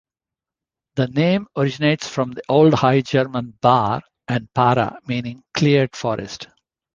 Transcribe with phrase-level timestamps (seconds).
[0.95, 6.47] The name originates from the Old High German "bar" and "para", meaning "cleared forest".